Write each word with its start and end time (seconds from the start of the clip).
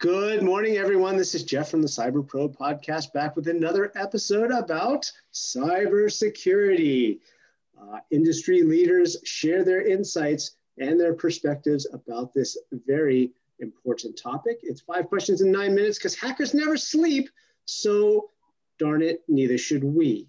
Good 0.00 0.44
morning, 0.44 0.76
everyone. 0.76 1.16
This 1.16 1.34
is 1.34 1.42
Jeff 1.42 1.72
from 1.72 1.82
the 1.82 1.88
Cyber 1.88 2.24
Pro 2.24 2.48
podcast, 2.48 3.12
back 3.12 3.34
with 3.34 3.48
another 3.48 3.90
episode 3.96 4.52
about 4.52 5.10
cybersecurity. 5.34 7.18
Uh, 7.76 7.98
industry 8.12 8.62
leaders 8.62 9.16
share 9.24 9.64
their 9.64 9.84
insights 9.84 10.52
and 10.78 11.00
their 11.00 11.14
perspectives 11.14 11.84
about 11.92 12.32
this 12.32 12.56
very 12.86 13.32
important 13.58 14.16
topic. 14.16 14.60
It's 14.62 14.82
five 14.82 15.08
questions 15.08 15.40
in 15.40 15.50
nine 15.50 15.74
minutes 15.74 15.98
because 15.98 16.14
hackers 16.14 16.54
never 16.54 16.76
sleep. 16.76 17.28
So, 17.64 18.30
darn 18.78 19.02
it, 19.02 19.24
neither 19.26 19.58
should 19.58 19.82
we. 19.82 20.28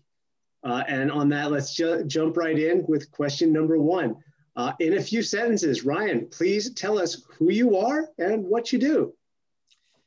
Uh, 0.64 0.84
and 0.88 1.12
on 1.12 1.30
that, 1.30 1.52
let's 1.52 1.76
ju- 1.76 2.04
jump 2.06 2.38
right 2.38 2.58
in 2.58 2.88
with 2.88 3.12
question 3.12 3.54
number 3.54 3.78
one. 3.78 4.16
Uh, 4.56 4.74
in 4.80 4.98
a 4.98 5.02
few 5.02 5.22
sentences, 5.22 5.86
Ryan, 5.86 6.28
please 6.32 6.74
tell 6.74 6.98
us 6.98 7.24
who 7.38 7.52
you 7.52 7.78
are 7.78 8.10
and 8.18 8.44
what 8.44 8.74
you 8.74 8.80
do. 8.80 9.14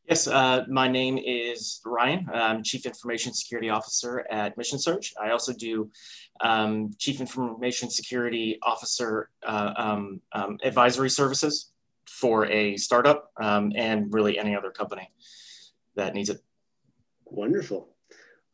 Yes, 0.08 0.26
uh, 0.26 0.64
my 0.68 0.88
name 0.88 1.16
is 1.16 1.80
Ryan. 1.86 2.28
I'm 2.34 2.64
Chief 2.64 2.86
Information 2.86 3.32
Security 3.32 3.70
Officer 3.70 4.26
at 4.28 4.58
Mission 4.58 4.78
Search. 4.78 5.14
I 5.20 5.30
also 5.30 5.52
do 5.52 5.90
um, 6.40 6.90
Chief 6.98 7.20
Information 7.20 7.88
Security 7.88 8.58
Officer 8.62 9.30
uh, 9.46 9.72
um, 9.76 10.20
um, 10.32 10.58
advisory 10.64 11.08
services 11.08 11.70
for 12.04 12.46
a 12.46 12.76
startup 12.76 13.30
um, 13.40 13.72
and 13.76 14.12
really 14.12 14.40
any 14.40 14.56
other 14.56 14.72
company 14.72 15.08
that 15.94 16.14
needs 16.14 16.30
it. 16.30 16.40
Wonderful. 17.26 17.88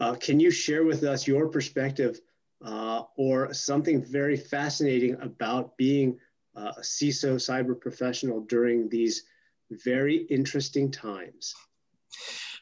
Uh, 0.01 0.17
can 0.17 0.39
you 0.39 0.51
share 0.51 0.85
with 0.85 1.03
us 1.03 1.27
your 1.27 1.49
perspective 1.49 2.21
uh, 2.63 3.03
or 3.17 3.55
something 3.55 4.05
very 4.05 4.37
fascinating 4.37 5.17
about 5.23 5.79
being 5.79 6.19
a 6.55 6.73
CISO 6.83 7.37
cyber 7.37 7.79
professional 7.81 8.41
during 8.43 8.91
these 8.91 9.25
very 9.71 10.17
interesting 10.31 10.91
times. 10.91 11.55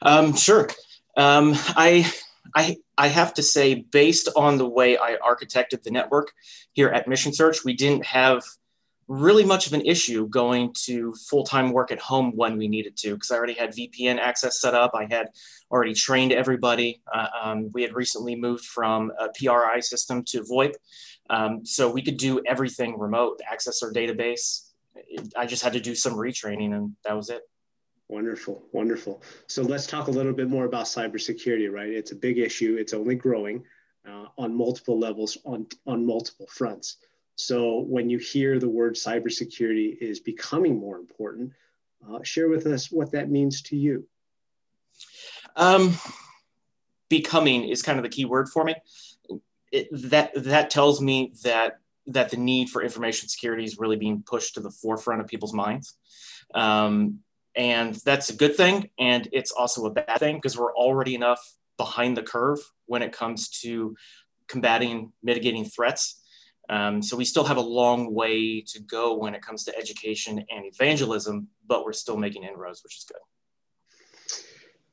Um, 0.01 0.35
sure. 0.35 0.69
Um, 1.15 1.53
I, 1.75 2.11
I, 2.55 2.77
I 2.97 3.07
have 3.07 3.33
to 3.35 3.43
say, 3.43 3.85
based 3.91 4.29
on 4.35 4.57
the 4.57 4.67
way 4.67 4.97
I 4.97 5.17
architected 5.17 5.83
the 5.83 5.91
network 5.91 6.31
here 6.73 6.89
at 6.89 7.07
Mission 7.07 7.33
Search, 7.33 7.63
we 7.63 7.73
didn't 7.73 8.05
have 8.05 8.43
really 9.07 9.45
much 9.45 9.67
of 9.67 9.73
an 9.73 9.81
issue 9.81 10.27
going 10.27 10.73
to 10.73 11.13
full-time 11.29 11.71
work 11.71 11.91
at 11.91 11.99
home 11.99 12.33
when 12.35 12.57
we 12.57 12.67
needed 12.67 12.97
to 12.97 13.13
because 13.13 13.31
i 13.31 13.37
already 13.37 13.53
had 13.53 13.71
vpn 13.71 14.17
access 14.19 14.59
set 14.59 14.73
up 14.73 14.91
i 14.93 15.07
had 15.09 15.29
already 15.71 15.93
trained 15.93 16.33
everybody 16.33 17.01
uh, 17.13 17.27
um, 17.41 17.71
we 17.73 17.81
had 17.81 17.93
recently 17.95 18.35
moved 18.35 18.65
from 18.65 19.11
a 19.19 19.29
pri 19.29 19.79
system 19.79 20.23
to 20.23 20.41
voip 20.41 20.73
um, 21.29 21.65
so 21.65 21.89
we 21.89 22.01
could 22.01 22.17
do 22.17 22.41
everything 22.45 22.99
remote 22.99 23.39
access 23.49 23.81
our 23.81 23.93
database 23.93 24.66
I 25.35 25.45
just 25.45 25.63
had 25.63 25.73
to 25.73 25.79
do 25.79 25.95
some 25.95 26.13
retraining 26.13 26.73
and 26.75 26.95
that 27.05 27.15
was 27.15 27.29
it. 27.29 27.41
Wonderful, 28.09 28.63
wonderful. 28.71 29.21
So 29.47 29.63
let's 29.63 29.85
talk 29.85 30.07
a 30.07 30.11
little 30.11 30.31
bit 30.33 30.47
more 30.47 30.65
about 30.65 30.85
cybersecurity, 30.85 31.69
right? 31.69 31.89
It's 31.89 32.11
a 32.13 32.15
big 32.15 32.37
issue. 32.37 32.77
It's 32.79 32.93
only 32.93 33.15
growing 33.15 33.63
uh, 34.07 34.25
on 34.37 34.55
multiple 34.55 34.97
levels, 34.97 35.37
on 35.45 35.67
on 35.85 36.05
multiple 36.05 36.47
fronts. 36.49 36.97
So 37.35 37.81
when 37.81 38.09
you 38.09 38.17
hear 38.17 38.59
the 38.59 38.69
word 38.69 38.95
cybersecurity 38.95 39.97
is 39.99 40.19
becoming 40.21 40.79
more 40.79 40.97
important, 40.97 41.51
uh, 42.09 42.19
share 42.23 42.47
with 42.47 42.65
us 42.65 42.91
what 42.91 43.11
that 43.11 43.29
means 43.29 43.61
to 43.63 43.75
you. 43.75 44.07
Um, 45.55 45.93
becoming 47.09 47.67
is 47.67 47.81
kind 47.81 47.99
of 47.99 48.03
the 48.03 48.09
key 48.09 48.25
word 48.25 48.49
for 48.49 48.63
me. 48.63 48.75
It, 49.71 49.89
that 50.09 50.31
that 50.35 50.69
tells 50.69 51.01
me 51.01 51.33
that 51.43 51.79
that 52.07 52.29
the 52.29 52.37
need 52.37 52.69
for 52.69 52.81
information 52.81 53.27
security 53.27 53.63
is 53.63 53.77
really 53.77 53.97
being 53.97 54.23
pushed 54.25 54.55
to 54.55 54.61
the 54.61 54.71
forefront 54.71 55.21
of 55.21 55.27
people's 55.27 55.53
minds. 55.53 55.95
Um, 56.53 57.19
and 57.55 57.95
that's 57.95 58.29
a 58.29 58.35
good 58.35 58.55
thing. 58.55 58.89
And 58.97 59.27
it's 59.31 59.51
also 59.51 59.85
a 59.85 59.91
bad 59.91 60.19
thing 60.19 60.35
because 60.37 60.57
we're 60.57 60.73
already 60.75 61.15
enough 61.15 61.41
behind 61.77 62.15
the 62.15 62.23
curve 62.23 62.59
when 62.85 63.01
it 63.01 63.11
comes 63.11 63.49
to 63.61 63.95
combating, 64.47 65.11
mitigating 65.21 65.65
threats. 65.65 66.23
Um, 66.69 67.01
so 67.01 67.15
we 67.17 67.25
still 67.25 67.45
have 67.45 67.57
a 67.57 67.61
long 67.61 68.13
way 68.13 68.61
to 68.61 68.79
go 68.81 69.15
when 69.15 69.35
it 69.35 69.41
comes 69.41 69.63
to 69.65 69.77
education 69.77 70.43
and 70.49 70.65
evangelism, 70.65 71.47
but 71.65 71.85
we're 71.85 71.93
still 71.93 72.17
making 72.17 72.43
inroads, 72.43 72.83
which 72.83 72.97
is 72.97 73.05
good. 73.05 73.21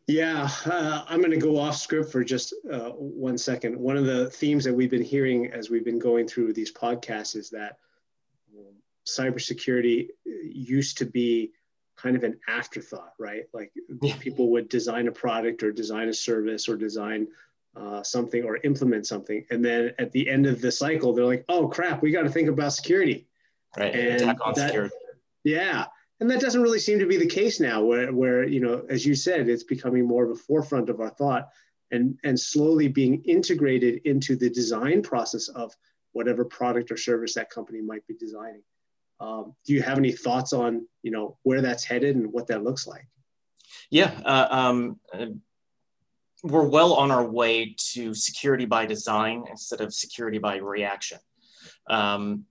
Yeah, 0.06 0.50
uh, 0.66 1.04
I'm 1.08 1.20
going 1.20 1.30
to 1.30 1.38
go 1.38 1.58
off 1.58 1.76
script 1.76 2.12
for 2.12 2.22
just 2.22 2.52
uh, 2.70 2.90
one 2.90 3.38
second. 3.38 3.78
One 3.78 3.96
of 3.96 4.04
the 4.04 4.28
themes 4.30 4.64
that 4.64 4.74
we've 4.74 4.90
been 4.90 5.02
hearing 5.02 5.46
as 5.46 5.70
we've 5.70 5.84
been 5.84 5.98
going 5.98 6.28
through 6.28 6.52
these 6.52 6.72
podcasts 6.72 7.36
is 7.36 7.48
that 7.50 7.78
um, 8.54 8.74
cybersecurity 9.06 10.08
used 10.24 10.98
to 10.98 11.06
be 11.06 11.52
kind 11.96 12.16
of 12.16 12.24
an 12.24 12.38
afterthought, 12.48 13.14
right? 13.18 13.44
Like 13.54 13.72
yeah. 14.02 14.14
people 14.20 14.50
would 14.50 14.68
design 14.68 15.08
a 15.08 15.12
product 15.12 15.62
or 15.62 15.72
design 15.72 16.08
a 16.08 16.14
service 16.14 16.68
or 16.68 16.76
design 16.76 17.28
uh, 17.74 18.02
something 18.02 18.44
or 18.44 18.58
implement 18.58 19.06
something, 19.06 19.44
and 19.50 19.64
then 19.64 19.92
at 19.98 20.12
the 20.12 20.28
end 20.28 20.46
of 20.46 20.60
the 20.60 20.70
cycle, 20.70 21.12
they're 21.12 21.24
like, 21.24 21.44
"Oh 21.48 21.66
crap, 21.66 22.02
we 22.02 22.12
got 22.12 22.22
to 22.22 22.30
think 22.30 22.48
about 22.48 22.72
security." 22.72 23.26
Right. 23.76 23.94
And 23.94 24.22
Attack 24.22 24.36
on 24.44 24.52
that, 24.54 24.66
security. 24.68 24.94
Yeah, 25.42 25.86
and 26.20 26.30
that 26.30 26.40
doesn't 26.40 26.62
really 26.62 26.78
seem 26.78 26.98
to 26.98 27.06
be 27.06 27.16
the 27.16 27.26
case 27.26 27.60
now 27.60 27.82
where, 27.82 28.12
where 28.12 28.44
you 28.44 28.60
know 28.60 28.84
as 28.88 29.04
you 29.04 29.14
said 29.14 29.48
it's 29.48 29.64
becoming 29.64 30.06
more 30.06 30.24
of 30.24 30.30
a 30.30 30.34
forefront 30.34 30.88
of 30.88 31.00
our 31.00 31.10
thought 31.10 31.48
and 31.90 32.18
and 32.24 32.38
slowly 32.38 32.88
being 32.88 33.22
integrated 33.24 34.00
into 34.04 34.36
the 34.36 34.50
design 34.50 35.02
process 35.02 35.48
of 35.48 35.74
whatever 36.12 36.44
product 36.44 36.90
or 36.90 36.96
service 36.96 37.34
that 37.34 37.50
company 37.50 37.80
might 37.80 38.06
be 38.06 38.14
designing. 38.14 38.62
Um, 39.20 39.54
do 39.66 39.72
you 39.72 39.82
have 39.82 39.98
any 39.98 40.12
thoughts 40.12 40.52
on 40.52 40.86
you 41.02 41.10
know 41.10 41.38
where 41.42 41.60
that's 41.60 41.84
headed 41.84 42.16
and 42.16 42.32
what 42.32 42.46
that 42.48 42.64
looks 42.64 42.86
like? 42.86 43.06
Yeah 43.90 44.12
uh, 44.24 44.48
um, 44.50 45.00
we're 46.44 46.66
well 46.66 46.92
on 46.94 47.10
our 47.10 47.24
way 47.24 47.74
to 47.92 48.14
security 48.14 48.66
by 48.66 48.84
design 48.84 49.44
instead 49.50 49.80
of 49.80 49.94
security 49.94 50.38
by 50.38 50.56
reaction. 50.56 51.18
Um, 51.88 52.44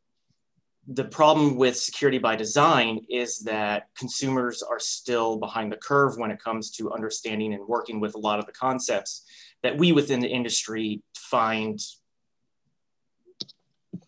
the 0.87 1.05
problem 1.05 1.55
with 1.55 1.77
security 1.77 2.17
by 2.17 2.35
design 2.35 2.99
is 3.09 3.39
that 3.39 3.87
consumers 3.97 4.61
are 4.61 4.79
still 4.79 5.37
behind 5.37 5.71
the 5.71 5.77
curve 5.77 6.17
when 6.17 6.29
it 6.29 6.43
comes 6.43 6.71
to 6.71 6.91
understanding 6.91 7.53
and 7.53 7.65
working 7.67 7.99
with 7.99 8.15
a 8.15 8.17
lot 8.17 8.39
of 8.39 8.45
the 8.45 8.51
concepts 8.51 9.25
that 9.61 9.77
we 9.77 9.93
within 9.93 10.19
the 10.19 10.27
industry 10.27 11.01
find 11.15 11.79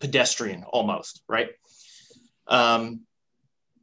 pedestrian 0.00 0.64
almost 0.64 1.22
right? 1.28 1.48
Um, 2.48 3.00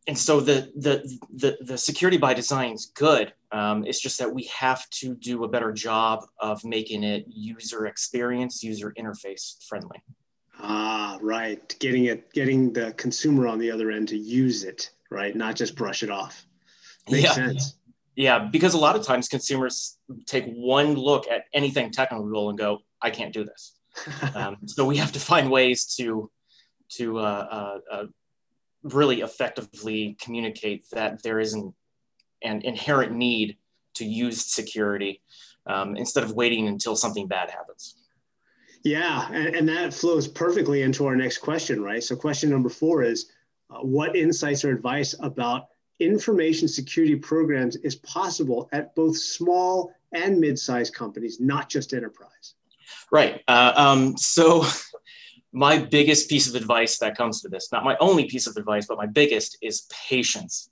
and 0.06 0.18
so 0.18 0.42
the, 0.42 0.70
the 0.76 1.20
the 1.34 1.58
the 1.62 1.78
security 1.78 2.18
by 2.18 2.34
design 2.34 2.74
is 2.74 2.88
good. 2.88 3.34
Um, 3.54 3.86
it's 3.86 4.02
just 4.02 4.20
that 4.20 4.34
we 4.34 4.44
have 4.56 4.90
to 4.90 5.16
do 5.16 5.46
a 5.46 5.48
better 5.48 5.72
job 5.72 6.26
of 6.40 6.66
making 6.66 7.04
it 7.04 7.26
user 7.30 7.86
experience 7.86 8.64
user 8.64 8.94
interface 9.00 9.66
friendly 9.66 10.04
Ah, 10.64 11.20
right. 11.22 11.76
Getting 11.80 12.06
it, 12.06 12.32
getting 12.32 12.72
the 12.72 12.94
consumer 12.94 13.48
on 13.48 13.60
the 13.60 13.70
other 13.70 13.92
end 13.92 14.08
to 14.08 14.18
use 14.18 14.64
it, 14.64 14.92
right? 15.12 15.36
Not 15.36 15.58
just 15.58 15.76
brush 15.76 16.04
it 16.04 16.10
off. 16.10 16.46
Makes 17.10 17.24
yeah. 17.24 17.34
sense. 17.34 17.76
Yeah, 18.16 18.40
because 18.40 18.74
a 18.74 18.78
lot 18.78 18.96
of 18.96 19.06
times 19.06 19.28
consumers 19.28 19.98
take 20.26 20.46
one 20.46 20.94
look 20.94 21.28
at 21.30 21.46
anything 21.54 21.92
technical 21.92 22.50
and 22.50 22.58
go, 22.58 22.80
"I 23.02 23.10
can't 23.10 23.34
do 23.34 23.44
this." 23.44 23.74
um, 24.36 24.58
so 24.66 24.86
we 24.86 24.98
have 24.98 25.12
to 25.14 25.20
find 25.20 25.52
ways 25.52 25.96
to 25.98 26.32
to 26.98 27.20
uh, 27.20 27.22
uh, 27.22 27.80
uh, 27.92 28.06
really 28.84 29.22
effectively 29.22 30.16
communicate 30.22 30.86
that 30.92 31.24
there 31.24 31.40
is 31.40 31.54
an, 31.54 31.74
an 32.44 32.62
inherent 32.62 33.14
need 33.14 33.58
to 33.96 34.06
use 34.06 34.46
security 34.46 35.22
um, 35.66 35.96
instead 35.96 36.24
of 36.24 36.34
waiting 36.34 36.68
until 36.68 36.96
something 36.96 37.28
bad 37.28 37.50
happens. 37.50 37.96
Yeah, 38.84 39.30
and, 39.32 39.56
and, 39.56 39.70
that 39.70 39.94
flows 39.94 40.28
perfectly 40.28 40.82
into 40.82 41.06
our 41.06 41.16
next 41.16 41.38
question, 41.38 41.82
right? 41.82 42.04
So, 42.04 42.18
question 42.18 42.50
number 42.50 42.70
four 42.70 43.02
is 43.02 43.32
uh, 43.70 43.80
What 43.80 44.16
insights 44.16 44.66
or 44.66 44.72
advice 44.72 45.16
about 45.22 45.68
information 46.02 46.68
security 46.68 47.16
programs 47.16 47.78
is 47.78 47.96
possible 47.96 48.68
at 48.74 48.94
both 48.94 49.18
small 49.18 49.94
and 50.12 50.38
mid 50.38 50.60
sized 50.60 50.94
companies, 50.94 51.40
not 51.40 51.70
just 51.70 51.94
enterprise? 51.94 52.56
Right. 53.10 53.42
Uh, 53.48 53.72
um, 53.76 54.18
so, 54.18 54.66
my 55.54 55.78
biggest 55.78 56.30
piece 56.30 56.50
of 56.50 56.56
advice 56.56 56.98
that 56.98 57.16
comes 57.16 57.42
to 57.42 57.48
this, 57.48 57.70
not 57.72 57.86
my 57.86 57.96
only 58.02 58.26
piece 58.26 58.48
of 58.48 58.58
advice, 58.58 58.86
but 58.86 58.98
my 58.98 59.06
biggest 59.06 59.58
is 59.62 59.88
patience. 60.10 60.70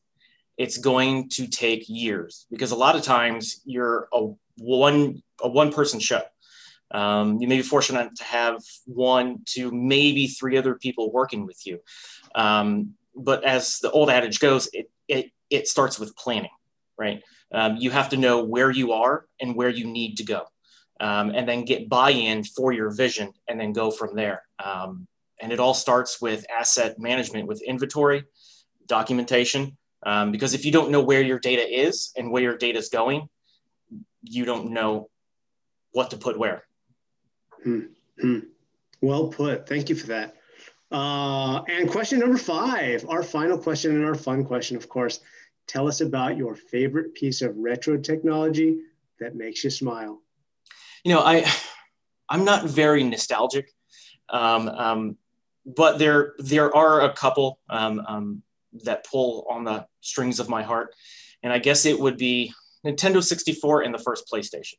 It's 0.58 0.78
going 0.78 1.30
to 1.30 1.48
take 1.48 1.88
years 1.88 2.46
because 2.52 2.72
a 2.72 2.76
lot 2.76 2.98
of 2.98 3.04
times 3.04 3.62
you're 3.64 4.10
a 4.12 4.28
one 4.58 5.24
a 5.42 5.48
one 5.48 5.72
person 5.72 6.02
show 6.02 6.22
um, 6.94 7.40
you 7.40 7.48
may 7.48 7.58
be 7.58 7.64
fortunate 7.64 8.16
to 8.16 8.24
have 8.24 8.62
one, 8.86 9.42
to 9.46 9.72
maybe 9.72 10.28
three 10.28 10.58
other 10.58 10.76
people 10.76 11.12
working 11.12 11.46
with 11.46 11.66
you. 11.66 11.80
Um, 12.36 12.94
but 13.16 13.44
as 13.44 13.80
the 13.80 13.92
old 13.92 14.10
adage 14.10 14.40
goes, 14.40 14.70
it, 14.74 14.90
it, 15.08 15.32
it 15.50 15.68
starts 15.68 16.00
with 16.00 16.16
planning, 16.16 16.52
right? 16.98 17.22
Um, 17.52 17.78
you 17.78 17.92
have 17.92 18.10
to 18.10 18.18
know 18.18 18.44
where 18.44 18.72
you 18.72 18.94
are 18.94 19.26
and 19.40 19.56
where 19.56 19.70
you 19.70 19.86
need 19.86 20.18
to 20.18 20.24
go, 20.24 20.42
um, 21.00 21.32
and 21.36 21.48
then 21.48 21.66
get 21.66 21.90
buy 21.90 22.12
in 22.12 22.44
for 22.44 22.72
your 22.72 22.92
vision 22.92 23.34
and 23.48 23.60
then 23.60 23.74
go 23.74 23.92
from 23.92 24.16
there. 24.16 24.44
Um, 24.64 25.08
and 25.42 25.52
it 25.52 25.60
all 25.60 25.74
starts 25.74 26.22
with 26.22 26.46
asset 26.50 27.00
management 27.00 27.48
with 27.48 27.62
inventory, 27.62 28.24
documentation, 28.86 29.78
Um, 30.04 30.32
because 30.32 30.56
if 30.56 30.66
you 30.66 30.72
don't 30.72 30.90
know 30.90 31.04
where 31.06 31.22
your 31.22 31.40
data 31.40 31.62
is 31.62 32.12
and 32.18 32.32
where 32.32 32.44
your 32.44 32.58
data 32.58 32.80
is 32.80 32.90
going, 32.90 33.30
you 34.24 34.46
don't 34.46 34.72
know 34.72 35.10
what 35.92 36.10
to 36.10 36.18
put 36.18 36.38
where. 36.38 36.64
Hmm. 37.64 37.82
Hmm. 38.20 38.40
Well 39.02 39.28
put. 39.28 39.68
Thank 39.68 39.90
you 39.90 39.96
for 39.96 40.08
that. 40.08 40.36
Uh, 40.92 41.64
and 41.64 41.90
question 41.90 42.20
number 42.20 42.38
five, 42.38 43.06
our 43.08 43.24
final 43.24 43.58
question 43.58 43.96
and 43.96 44.06
our 44.06 44.16
fun 44.16 44.44
question, 44.44 44.76
of 44.76 44.90
course. 44.90 45.22
Tell 45.68 45.88
us 45.88 46.02
about 46.02 46.36
your 46.38 46.56
favorite 46.56 47.14
piece 47.16 47.42
of 47.42 47.58
retro 47.58 47.98
technology 47.98 48.80
that 49.20 49.36
makes 49.36 49.64
you 49.64 49.70
smile. 49.70 50.22
You 51.04 51.14
know, 51.14 51.22
I 51.22 51.50
I'm 52.30 52.44
not 52.44 52.66
very 52.66 53.04
nostalgic, 53.04 53.72
um, 54.30 54.68
um, 54.68 55.18
but 55.66 55.98
there 55.98 56.34
there 56.40 56.76
are 56.76 57.02
a 57.02 57.14
couple 57.14 57.60
um, 57.70 58.04
um 58.08 58.44
that 58.84 59.06
pull 59.06 59.46
on 59.50 59.64
the 59.64 59.86
strings 60.02 60.40
of 60.40 60.50
my 60.50 60.64
heart, 60.64 60.94
and 61.44 61.54
I 61.54 61.60
guess 61.60 61.86
it 61.86 62.00
would 62.00 62.18
be 62.18 62.54
Nintendo 62.86 63.24
64 63.24 63.84
and 63.84 63.94
the 63.94 64.00
first 64.00 64.30
PlayStation. 64.32 64.76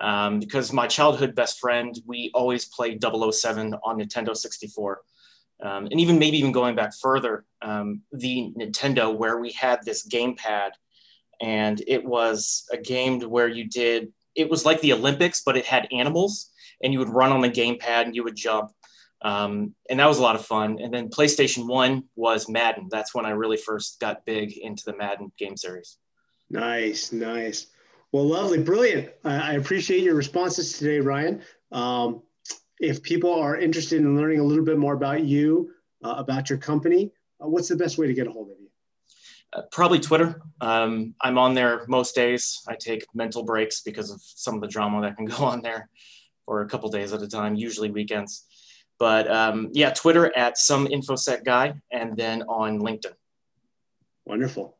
Um, 0.00 0.40
because 0.40 0.72
my 0.72 0.86
childhood 0.86 1.34
best 1.34 1.58
friend, 1.58 1.98
we 2.06 2.30
always 2.34 2.64
played 2.66 3.02
007 3.02 3.74
on 3.84 3.98
Nintendo 3.98 4.36
64. 4.36 5.00
Um, 5.62 5.86
and 5.86 6.00
even 6.00 6.18
maybe 6.18 6.38
even 6.38 6.52
going 6.52 6.74
back 6.74 6.92
further, 6.94 7.44
um, 7.60 8.02
the 8.12 8.52
Nintendo 8.58 9.14
where 9.14 9.38
we 9.38 9.52
had 9.52 9.84
this 9.84 10.08
gamepad, 10.08 10.70
and 11.40 11.82
it 11.86 12.04
was 12.04 12.66
a 12.72 12.78
game 12.78 13.20
where 13.20 13.48
you 13.48 13.64
did 13.64 14.12
it 14.34 14.48
was 14.48 14.64
like 14.64 14.80
the 14.80 14.92
Olympics, 14.92 15.42
but 15.44 15.56
it 15.56 15.66
had 15.66 15.88
animals, 15.92 16.50
and 16.82 16.92
you 16.92 16.98
would 16.98 17.08
run 17.08 17.32
on 17.32 17.40
the 17.40 17.50
gamepad 17.50 18.04
and 18.04 18.14
you 18.14 18.24
would 18.24 18.36
jump, 18.36 18.70
um, 19.22 19.74
and 19.90 20.00
that 20.00 20.06
was 20.06 20.18
a 20.18 20.22
lot 20.22 20.36
of 20.36 20.46
fun. 20.46 20.78
And 20.80 20.92
then 20.92 21.10
PlayStation 21.10 21.66
One 21.66 22.04
was 22.16 22.48
Madden. 22.48 22.88
That's 22.90 23.14
when 23.14 23.26
I 23.26 23.30
really 23.30 23.56
first 23.56 24.00
got 24.00 24.24
big 24.24 24.56
into 24.56 24.84
the 24.86 24.96
Madden 24.96 25.32
game 25.38 25.56
series. 25.56 25.98
Nice, 26.48 27.12
nice. 27.12 27.66
Well, 28.12 28.24
lovely, 28.24 28.58
brilliant. 28.58 29.10
I, 29.24 29.52
I 29.52 29.52
appreciate 29.52 30.02
your 30.02 30.14
responses 30.14 30.72
today, 30.72 30.98
Ryan. 30.98 31.42
Um, 31.70 32.22
if 32.80 33.02
people 33.02 33.32
are 33.32 33.56
interested 33.56 34.00
in 34.00 34.16
learning 34.16 34.40
a 34.40 34.44
little 34.44 34.64
bit 34.64 34.78
more 34.78 34.94
about 34.94 35.22
you, 35.22 35.70
uh, 36.02 36.14
about 36.16 36.50
your 36.50 36.58
company, 36.58 37.12
uh, 37.40 37.46
what's 37.46 37.68
the 37.68 37.76
best 37.76 37.98
way 37.98 38.06
to 38.06 38.14
get 38.14 38.26
a 38.26 38.30
hold 38.30 38.50
of 38.50 38.56
you? 38.58 38.68
Uh, 39.52 39.62
probably 39.70 40.00
Twitter. 40.00 40.40
Um, 40.60 41.14
I'm 41.20 41.38
on 41.38 41.54
there 41.54 41.84
most 41.88 42.14
days. 42.14 42.62
I 42.68 42.74
take 42.74 43.04
mental 43.14 43.42
breaks 43.44 43.82
because 43.82 44.10
of 44.10 44.20
some 44.22 44.54
of 44.54 44.60
the 44.60 44.68
drama 44.68 45.02
that 45.02 45.16
can 45.16 45.26
go 45.36 45.44
on 45.44 45.62
there 45.62 45.88
for 46.46 46.62
a 46.62 46.68
couple 46.68 46.88
days 46.88 47.12
at 47.12 47.22
a 47.22 47.28
time, 47.28 47.54
usually 47.54 47.90
weekends. 47.90 48.44
But 48.98 49.30
um, 49.30 49.70
yeah, 49.72 49.90
Twitter 49.90 50.36
at 50.36 50.58
some 50.58 50.86
infosec 50.86 51.44
guy, 51.44 51.74
and 51.90 52.16
then 52.16 52.42
on 52.42 52.80
LinkedIn. 52.80 53.14
Wonderful. 54.26 54.76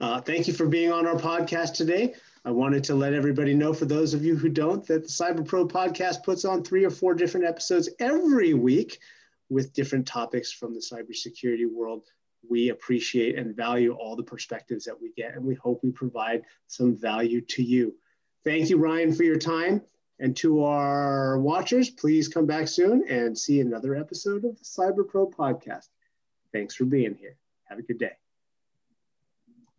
Uh, 0.00 0.20
thank 0.20 0.46
you 0.46 0.54
for 0.54 0.66
being 0.66 0.92
on 0.92 1.06
our 1.06 1.16
podcast 1.16 1.74
today. 1.74 2.14
I 2.48 2.50
wanted 2.50 2.82
to 2.84 2.94
let 2.94 3.12
everybody 3.12 3.52
know, 3.52 3.74
for 3.74 3.84
those 3.84 4.14
of 4.14 4.24
you 4.24 4.34
who 4.34 4.48
don't, 4.48 4.82
that 4.86 5.02
the 5.02 5.08
Cyber 5.10 5.46
Pro 5.46 5.68
podcast 5.68 6.22
puts 6.22 6.46
on 6.46 6.64
three 6.64 6.82
or 6.82 6.88
four 6.88 7.12
different 7.12 7.44
episodes 7.44 7.90
every 8.00 8.54
week 8.54 9.00
with 9.50 9.74
different 9.74 10.06
topics 10.06 10.50
from 10.50 10.72
the 10.72 10.80
cybersecurity 10.80 11.70
world. 11.70 12.04
We 12.48 12.70
appreciate 12.70 13.36
and 13.36 13.54
value 13.54 13.92
all 13.92 14.16
the 14.16 14.22
perspectives 14.22 14.86
that 14.86 14.98
we 14.98 15.12
get, 15.12 15.34
and 15.34 15.44
we 15.44 15.56
hope 15.56 15.80
we 15.82 15.90
provide 15.90 16.44
some 16.68 16.96
value 16.96 17.42
to 17.42 17.62
you. 17.62 17.94
Thank 18.44 18.70
you, 18.70 18.78
Ryan, 18.78 19.12
for 19.12 19.24
your 19.24 19.38
time. 19.38 19.82
And 20.18 20.34
to 20.38 20.64
our 20.64 21.38
watchers, 21.38 21.90
please 21.90 22.28
come 22.28 22.46
back 22.46 22.68
soon 22.68 23.04
and 23.10 23.36
see 23.36 23.60
another 23.60 23.94
episode 23.94 24.46
of 24.46 24.56
the 24.56 24.64
Cyber 24.64 25.06
Pro 25.06 25.28
podcast. 25.28 25.88
Thanks 26.54 26.74
for 26.74 26.86
being 26.86 27.14
here. 27.14 27.36
Have 27.68 27.78
a 27.78 27.82
good 27.82 27.98
day. 27.98 28.12